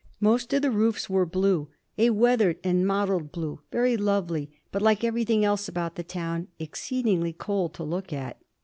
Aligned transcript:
Most 0.19 0.51
of 0.51 0.63
the 0.63 0.71
roofs 0.71 1.11
were 1.11 1.27
blue, 1.27 1.67
a 1.95 2.09
weathered 2.09 2.57
and 2.63 2.87
mottled 2.87 3.31
blue, 3.31 3.59
very 3.71 3.95
lovely, 3.95 4.49
but, 4.71 4.81
like 4.81 5.03
everything 5.03 5.45
else 5.45 5.67
about 5.67 5.93
the 5.93 6.01
town, 6.03 6.47
exceedingly 6.57 7.33
cold 7.33 7.75
to 7.75 7.83
look 7.83 8.11
at. 8.11 8.41